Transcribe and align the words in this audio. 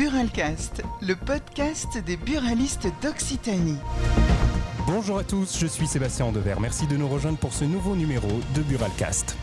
Buralcast, 0.00 0.82
le 1.02 1.14
podcast 1.14 2.02
des 2.06 2.16
buralistes 2.16 2.88
d'Occitanie. 3.02 3.76
Bonjour 4.86 5.18
à 5.18 5.24
tous, 5.24 5.58
je 5.58 5.66
suis 5.66 5.86
Sébastien 5.86 6.24
Andever. 6.24 6.54
Merci 6.58 6.86
de 6.86 6.96
nous 6.96 7.06
rejoindre 7.06 7.36
pour 7.36 7.52
ce 7.52 7.66
nouveau 7.66 7.94
numéro 7.94 8.26
de 8.56 8.62
Buralcast. 8.62 9.36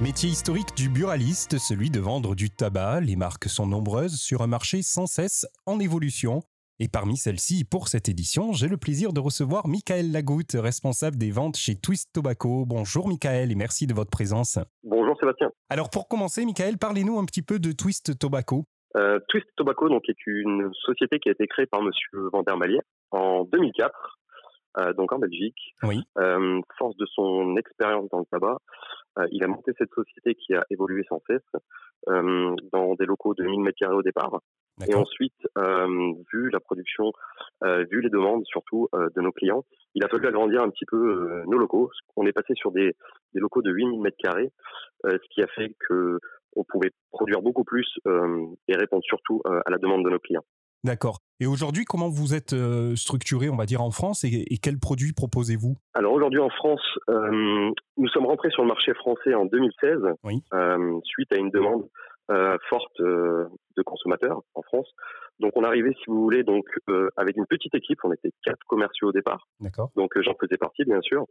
Métier 0.00 0.30
historique 0.30 0.76
du 0.76 0.88
buraliste, 0.88 1.58
celui 1.58 1.90
de 1.90 1.98
vendre 1.98 2.36
du 2.36 2.50
tabac. 2.50 3.00
Les 3.00 3.16
marques 3.16 3.48
sont 3.48 3.66
nombreuses 3.66 4.14
sur 4.14 4.42
un 4.42 4.46
marché 4.46 4.82
sans 4.82 5.06
cesse 5.06 5.44
en 5.66 5.80
évolution. 5.80 6.44
Et 6.78 6.86
parmi 6.86 7.16
celles-ci, 7.16 7.64
pour 7.64 7.88
cette 7.88 8.08
édition, 8.08 8.52
j'ai 8.52 8.68
le 8.68 8.76
plaisir 8.76 9.12
de 9.12 9.18
recevoir 9.18 9.66
Michael 9.66 10.12
Lagoutte, 10.12 10.52
responsable 10.56 11.16
des 11.16 11.32
ventes 11.32 11.56
chez 11.56 11.74
Twist 11.74 12.10
Tobacco. 12.12 12.64
Bonjour 12.64 13.08
Michael 13.08 13.50
et 13.50 13.56
merci 13.56 13.88
de 13.88 13.94
votre 13.94 14.10
présence. 14.10 14.60
Bonjour 14.84 15.18
Sébastien. 15.18 15.50
Alors 15.68 15.90
pour 15.90 16.06
commencer, 16.06 16.44
Michael, 16.44 16.78
parlez-nous 16.78 17.18
un 17.18 17.24
petit 17.24 17.42
peu 17.42 17.58
de 17.58 17.72
Twist 17.72 18.16
Tobacco. 18.16 18.64
Euh, 18.96 19.18
Twist 19.28 19.46
Tobacco 19.56 19.88
donc, 19.88 20.08
est 20.08 20.26
une 20.26 20.70
société 20.72 21.18
qui 21.18 21.28
a 21.28 21.32
été 21.32 21.46
créée 21.46 21.66
par 21.66 21.82
Monsieur 21.82 22.28
Vandermalier 22.32 22.80
en 23.10 23.44
2004, 23.44 24.18
euh, 24.78 24.92
donc 24.94 25.12
en 25.12 25.18
Belgique. 25.18 25.74
Oui. 25.82 26.02
Euh, 26.18 26.60
force 26.78 26.96
de 26.96 27.06
son 27.06 27.56
expérience 27.56 28.08
dans 28.10 28.20
le 28.20 28.26
tabac, 28.30 28.58
euh, 29.18 29.26
il 29.30 29.44
a 29.44 29.48
monté 29.48 29.72
cette 29.78 29.92
société 29.92 30.34
qui 30.34 30.54
a 30.54 30.64
évolué 30.70 31.04
sans 31.08 31.20
cesse 31.26 31.42
euh, 32.08 32.54
dans 32.72 32.94
des 32.94 33.04
locaux 33.04 33.34
de 33.34 33.44
1000 33.44 33.60
m2 33.60 33.92
au 33.92 34.02
départ. 34.02 34.40
Et 34.86 34.94
ensuite, 34.94 35.34
euh, 35.58 36.12
vu 36.32 36.50
la 36.50 36.60
production, 36.60 37.12
euh, 37.64 37.84
vu 37.90 38.00
les 38.00 38.10
demandes 38.10 38.44
surtout 38.46 38.88
euh, 38.94 39.08
de 39.16 39.20
nos 39.20 39.32
clients, 39.32 39.64
il 39.94 40.04
a 40.04 40.08
fallu 40.08 40.28
agrandir 40.28 40.62
un 40.62 40.70
petit 40.70 40.84
peu 40.86 41.42
nos 41.46 41.58
locaux. 41.58 41.90
On 42.16 42.26
est 42.26 42.32
passé 42.32 42.54
sur 42.54 42.70
des, 42.70 42.94
des 43.34 43.40
locaux 43.40 43.62
de 43.62 43.72
8000 43.72 44.00
mètres 44.00 44.16
carrés, 44.22 44.52
euh, 45.04 45.18
ce 45.20 45.28
qui 45.34 45.42
a 45.42 45.48
fait 45.48 45.74
que 45.88 46.20
on 46.56 46.64
pouvait 46.64 46.90
produire 47.10 47.42
beaucoup 47.42 47.64
plus 47.64 47.86
euh, 48.06 48.46
et 48.68 48.76
répondre 48.76 49.02
surtout 49.04 49.42
euh, 49.46 49.60
à 49.66 49.70
la 49.70 49.78
demande 49.78 50.04
de 50.04 50.10
nos 50.10 50.18
clients. 50.18 50.44
D'accord. 50.84 51.18
Et 51.40 51.46
aujourd'hui, 51.46 51.84
comment 51.84 52.08
vous 52.08 52.34
êtes 52.34 52.52
euh, 52.52 52.94
structuré, 52.94 53.48
on 53.50 53.56
va 53.56 53.66
dire, 53.66 53.82
en 53.82 53.90
France 53.90 54.22
et, 54.24 54.44
et 54.48 54.58
quels 54.58 54.78
produits 54.78 55.12
proposez-vous? 55.12 55.76
Alors 55.94 56.12
aujourd'hui 56.12 56.38
en 56.38 56.50
France, 56.50 56.80
euh, 57.10 57.70
nous 57.96 58.08
sommes 58.08 58.26
rentrés 58.26 58.50
sur 58.50 58.62
le 58.62 58.68
marché 58.68 58.94
français 58.94 59.34
en 59.34 59.44
2016 59.46 59.98
Oui. 60.22 60.42
euh, 60.54 61.00
suite 61.04 61.32
à 61.32 61.36
une 61.36 61.50
demande 61.50 61.88
euh, 62.30 62.56
forte 62.68 63.00
de 63.00 63.82
consommateurs 63.84 64.40
en 64.54 64.62
France. 64.62 64.88
Donc 65.40 65.52
on 65.56 65.64
arrivé, 65.64 65.92
si 65.98 66.04
vous 66.06 66.20
voulez, 66.22 66.42
donc 66.44 66.64
avec 67.16 67.36
une 67.36 67.46
petite 67.46 67.74
équipe. 67.74 67.98
On 68.04 68.12
était 68.12 68.30
quatre 68.44 68.64
commerciaux 68.68 69.08
au 69.08 69.12
départ. 69.12 69.46
D'accord. 69.60 69.90
Donc 69.96 70.10
j'en 70.20 70.34
faisais 70.40 70.56
partie 70.58 70.84
bien 70.84 71.00
sûr. 71.00 71.24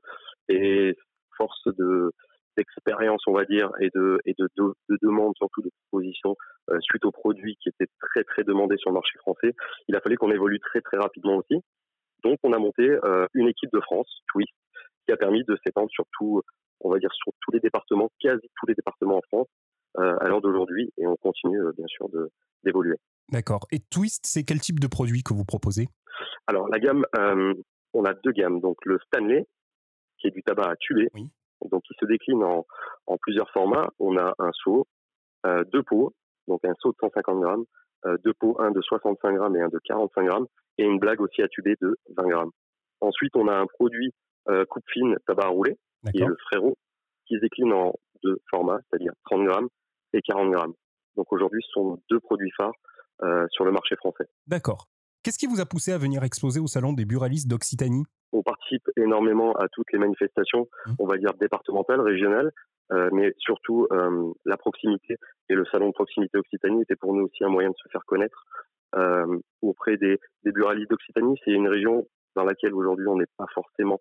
Et 0.49 0.95
force 1.37 1.67
de 1.67 2.11
d'expérience, 2.57 3.21
on 3.27 3.33
va 3.33 3.45
dire, 3.45 3.71
et 3.79 3.89
de 3.93 4.19
et 4.25 4.33
de, 4.37 4.49
de, 4.57 4.73
de 4.89 4.97
demande 5.01 5.33
surtout 5.37 5.61
de 5.61 5.69
propositions 5.83 6.35
euh, 6.71 6.77
suite 6.81 7.05
aux 7.05 7.11
produits 7.11 7.55
qui 7.61 7.69
étaient 7.69 7.91
très 8.01 8.23
très 8.23 8.43
demandés 8.43 8.77
sur 8.77 8.89
le 8.89 8.95
marché 8.95 9.17
français, 9.19 9.53
il 9.87 9.95
a 9.95 10.01
fallu 10.01 10.17
qu'on 10.17 10.31
évolue 10.31 10.59
très 10.59 10.81
très 10.81 10.97
rapidement 10.97 11.37
aussi. 11.37 11.61
Donc 12.23 12.39
on 12.43 12.51
a 12.53 12.57
monté 12.57 12.83
euh, 12.89 13.27
une 13.33 13.47
équipe 13.47 13.71
de 13.71 13.79
France, 13.79 14.09
Twist, 14.31 14.51
qui 15.05 15.13
a 15.13 15.17
permis 15.17 15.43
de 15.45 15.57
s'étendre 15.63 15.89
sur 15.91 16.05
tout, 16.17 16.41
on 16.81 16.89
va 16.89 16.99
dire 16.99 17.13
sur 17.13 17.31
tous 17.41 17.51
les 17.51 17.59
départements, 17.59 18.09
quasi 18.19 18.47
tous 18.59 18.65
les 18.67 18.73
départements 18.73 19.17
en 19.17 19.21
France 19.27 19.47
euh, 19.99 20.17
à 20.19 20.27
l'heure 20.27 20.41
d'aujourd'hui, 20.41 20.91
et 20.97 21.07
on 21.07 21.15
continue 21.15 21.61
bien 21.77 21.87
sûr 21.87 22.09
de 22.09 22.29
d'évoluer. 22.63 22.97
D'accord. 23.31 23.67
Et 23.71 23.79
Twist, 23.79 24.25
c'est 24.25 24.43
quel 24.43 24.59
type 24.59 24.79
de 24.79 24.87
produit 24.87 25.21
que 25.21 25.33
vous 25.33 25.45
proposez? 25.45 25.87
Alors 26.47 26.67
la 26.69 26.79
gamme, 26.79 27.05
on 27.93 28.03
a 28.03 28.13
deux 28.13 28.31
gammes, 28.31 28.59
donc 28.59 28.77
le 28.85 28.97
Stanley, 29.05 29.45
qui 30.17 30.27
est 30.27 30.31
du 30.31 30.41
tabac 30.43 30.71
à 30.71 30.75
tuer, 30.75 31.09
Oui. 31.13 31.29
Donc 31.65 31.83
il 31.89 31.95
se 31.99 32.05
décline 32.05 32.43
en, 32.43 32.65
en 33.07 33.17
plusieurs 33.17 33.49
formats. 33.51 33.89
On 33.99 34.17
a 34.17 34.33
un 34.39 34.51
seau, 34.53 34.87
euh, 35.45 35.63
deux 35.71 35.83
pots, 35.83 36.13
donc 36.47 36.63
un 36.65 36.73
seau 36.79 36.91
de 36.91 36.97
150 36.99 37.39
grammes, 37.41 37.65
euh, 38.05 38.17
deux 38.23 38.33
pots, 38.33 38.55
un 38.59 38.71
de 38.71 38.81
65 38.81 39.35
grammes 39.35 39.55
et 39.55 39.61
un 39.61 39.69
de 39.69 39.79
45 39.83 40.23
grammes, 40.25 40.47
et 40.77 40.83
une 40.83 40.99
blague 40.99 41.21
aussi 41.21 41.41
à 41.41 41.47
tuber 41.47 41.75
de 41.81 41.97
20 42.15 42.27
grammes. 42.27 42.51
Ensuite, 43.01 43.35
on 43.35 43.47
a 43.47 43.55
un 43.55 43.65
produit 43.65 44.13
euh, 44.49 44.65
coupe 44.65 44.85
fine 44.91 45.17
tabac 45.25 45.45
à 45.45 45.47
rouler, 45.47 45.77
qui 46.11 46.21
est 46.21 46.25
le 46.25 46.37
frérot, 46.47 46.77
qui 47.27 47.35
se 47.35 47.41
décline 47.41 47.73
en 47.73 47.93
deux 48.23 48.39
formats, 48.49 48.79
c'est-à-dire 48.89 49.11
30 49.25 49.45
grammes 49.45 49.67
et 50.13 50.21
40 50.21 50.51
grammes. 50.51 50.73
Donc 51.15 51.31
aujourd'hui, 51.31 51.61
ce 51.63 51.71
sont 51.71 51.83
nos 51.83 51.99
deux 52.09 52.19
produits 52.19 52.51
phares 52.55 52.73
euh, 53.23 53.45
sur 53.49 53.65
le 53.65 53.71
marché 53.71 53.95
français. 53.95 54.25
D'accord. 54.45 54.87
Qu'est-ce 55.27 55.39
qui 55.39 55.47
vous 55.47 55.59
a 55.59 55.65
poussé 55.65 55.91
à 55.91 55.97
venir 55.97 56.23
exposer 56.23 56.61
au 56.61 56.67
salon 56.67 56.93
des 56.93 57.03
buralistes 57.03 57.49
d'Occitanie? 57.49 58.05
On 58.31 58.43
participe 58.43 58.89
énormément 58.95 59.51
à 59.57 59.67
toutes 59.67 59.91
les 59.91 59.99
manifestations, 59.99 60.69
Mmh. 60.85 60.91
on 60.99 61.05
va 61.05 61.17
dire 61.17 61.33
départementales, 61.33 61.99
régionales, 61.99 62.49
euh, 62.93 63.09
mais 63.11 63.33
surtout 63.37 63.87
euh, 63.91 64.31
la 64.45 64.55
proximité 64.55 65.17
et 65.49 65.53
le 65.53 65.65
salon 65.65 65.89
de 65.89 65.91
proximité 65.91 66.37
Occitanie 66.37 66.81
était 66.83 66.95
pour 66.95 67.13
nous 67.13 67.25
aussi 67.25 67.43
un 67.43 67.49
moyen 67.49 67.71
de 67.71 67.75
se 67.75 67.89
faire 67.89 68.05
connaître 68.05 68.45
euh, 68.95 69.37
auprès 69.61 69.97
des, 69.97 70.17
des 70.45 70.53
buralistes 70.53 70.91
d'Occitanie. 70.91 71.37
C'est 71.43 71.51
une 71.51 71.67
région 71.67 72.07
dans 72.37 72.45
laquelle 72.45 72.73
aujourd'hui 72.73 73.07
on 73.09 73.17
n'est 73.17 73.33
pas 73.37 73.47
forcément 73.53 73.99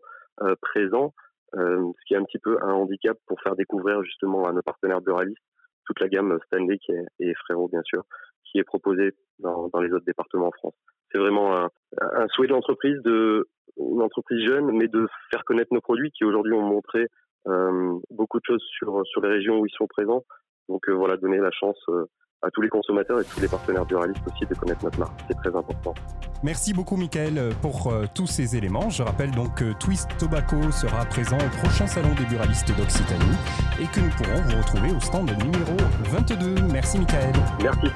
présent, 0.61 1.13
ce 1.55 2.05
qui 2.07 2.15
est 2.15 2.19
un 2.19 2.25
petit 2.25 2.39
peu 2.39 2.57
un 2.63 2.73
handicap 2.73 3.19
pour 3.27 3.41
faire 3.41 3.57
découvrir 3.57 4.01
justement 4.05 4.45
à 4.45 4.53
nos 4.53 4.63
partenaires 4.63 5.01
buralistes 5.01 5.43
toute 5.87 5.99
la 5.99 6.09
gamme 6.09 6.39
Stanley 6.47 6.79
qui 6.79 6.93
est, 6.93 7.05
et 7.19 7.35
Frérot 7.35 7.67
bien 7.67 7.83
sûr, 7.83 8.05
qui 8.45 8.59
est 8.59 8.65
proposée 8.65 9.11
dans, 9.41 9.69
dans 9.71 9.81
les 9.81 9.91
autres 9.91 10.05
départements 10.05 10.47
en 10.49 10.53
France. 10.53 10.75
C'est 11.17 11.23
vraiment 11.23 11.57
un, 11.57 12.29
souhait 12.29 12.47
de 12.47 12.53
l'entreprise 12.53 13.01
de 13.03 13.49
une 13.79 14.03
entreprise 14.03 14.45
jeune, 14.45 14.71
mais 14.73 14.87
de 14.87 15.07
faire 15.31 15.45
connaître 15.45 15.73
nos 15.73 15.81
produits 15.81 16.11
qui 16.11 16.25
aujourd'hui 16.25 16.53
ont 16.53 16.61
montré 16.61 17.07
euh, 17.47 17.95
beaucoup 18.11 18.39
de 18.39 18.45
choses 18.45 18.63
sur 18.77 19.01
sur 19.07 19.23
les 19.23 19.31
régions 19.31 19.59
où 19.59 19.67
ils 19.67 19.75
sont 19.75 19.87
présents. 19.87 20.25
Donc 20.69 20.91
euh, 20.91 20.93
voilà, 20.93 21.17
donner 21.17 21.39
la 21.39 21.51
chance 21.51 21.79
euh, 21.89 22.05
à 22.47 22.51
tous 22.51 22.63
les 22.63 22.69
consommateurs 22.69 23.21
et 23.21 23.25
tous 23.25 23.41
les 23.41 23.49
partenaires 23.49 23.85
buralistes 23.85 24.23
aussi 24.27 24.47
de 24.47 24.55
connaître 24.55 24.85
notre 24.85 24.99
marque. 24.99 25.21
C'est 25.29 25.37
très 25.37 25.57
important. 25.57 25.95
Merci 26.43 26.73
beaucoup, 26.73 26.97
Michael, 26.97 27.51
pour 27.61 27.91
euh, 27.91 28.05
tous 28.13 28.27
ces 28.27 28.57
éléments. 28.57 28.91
Je 28.91 29.03
rappelle 29.03 29.31
donc 29.31 29.55
que 29.55 29.73
Twist 29.73 30.09
Tobacco 30.19 30.71
sera 30.71 31.05
présent 31.07 31.39
au 31.39 31.67
prochain 31.67 31.87
salon 31.87 32.15
des 32.15 32.25
buralistes 32.25 32.69
d'Occitanie 32.77 33.37
et 33.81 33.87
que 33.87 34.01
nous 34.01 34.11
pourrons 34.11 34.43
vous 34.43 34.57
retrouver 34.59 34.93
au 34.93 35.01
stand 35.01 35.31
numéro 35.43 35.77
22. 36.11 36.55
Merci, 36.73 36.99
Michael. 36.99 37.33
Merci. 37.63 37.89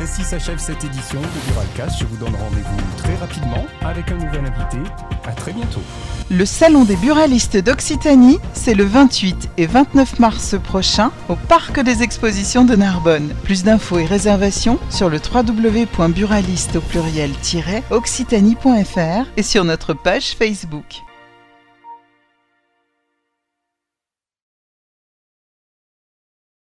Ainsi 0.00 0.22
s'achève 0.22 0.58
cette 0.58 0.82
édition 0.82 1.20
de 1.20 1.52
Buralcast. 1.52 2.00
Je 2.00 2.06
vous 2.06 2.16
donne 2.16 2.34
rendez-vous 2.34 2.96
très 2.96 3.14
rapidement 3.16 3.66
avec 3.82 4.10
un 4.10 4.16
nouvel 4.16 4.46
invité. 4.46 4.78
À 5.24 5.32
très 5.32 5.52
bientôt. 5.52 5.82
Le 6.30 6.44
Salon 6.46 6.84
des 6.84 6.96
buralistes 6.96 7.58
d'Occitanie, 7.58 8.38
c'est 8.54 8.74
le 8.74 8.84
28 8.84 9.50
et 9.58 9.66
29 9.66 10.18
mars 10.18 10.56
prochain 10.62 11.10
au 11.28 11.36
Parc 11.36 11.80
des 11.80 12.02
Expositions 12.02 12.64
de 12.64 12.74
Narbonne. 12.74 13.34
Plus 13.44 13.64
d'infos 13.64 13.91
et 13.98 14.04
réservations 14.04 14.78
sur 14.90 15.08
le 15.08 15.18
www.buraliste 15.18 16.76
au 16.76 16.80
pluriel-occitanie.fr 16.80 19.26
et 19.36 19.42
sur 19.42 19.64
notre 19.64 19.94
page 19.94 20.36
Facebook. 20.36 21.02